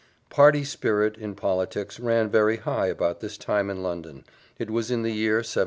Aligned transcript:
Party 0.31 0.63
spirit, 0.63 1.15
in 1.15 1.35
politics, 1.35 1.99
ran 1.99 2.27
very 2.27 2.57
high 2.57 2.87
about 2.87 3.19
this 3.19 3.37
time 3.37 3.69
in 3.69 3.83
London 3.83 4.23
it 4.57 4.71
was 4.71 4.89
in 4.89 5.03
the 5.03 5.11
year 5.11 5.35
1780. 5.45 5.59